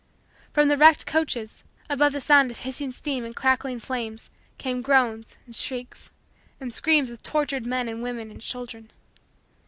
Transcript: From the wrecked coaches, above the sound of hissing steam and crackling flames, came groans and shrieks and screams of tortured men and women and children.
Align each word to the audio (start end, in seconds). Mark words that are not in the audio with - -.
From 0.51 0.67
the 0.67 0.77
wrecked 0.77 1.05
coaches, 1.05 1.63
above 1.87 2.11
the 2.13 2.19
sound 2.21 2.49
of 2.49 2.57
hissing 2.57 2.91
steam 2.91 3.23
and 3.23 3.35
crackling 3.35 3.79
flames, 3.79 4.31
came 4.57 4.81
groans 4.81 5.37
and 5.45 5.55
shrieks 5.55 6.09
and 6.59 6.73
screams 6.73 7.11
of 7.11 7.21
tortured 7.21 7.67
men 7.67 7.87
and 7.87 8.01
women 8.01 8.31
and 8.31 8.41
children. 8.41 8.89